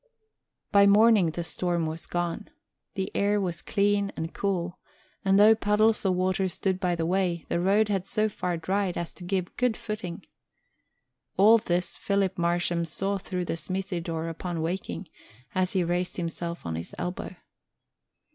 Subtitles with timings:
[0.71, 2.49] By morning the storm was gone.
[2.95, 4.79] The air was clean and cool,
[5.23, 8.97] and though puddles of water stood by the way, the road had so far dried
[8.97, 10.25] as to give good footing.
[11.37, 15.07] All this Philip Marsham saw through the smithy door, upon waking,
[15.53, 17.35] as he raised himself on his elbow.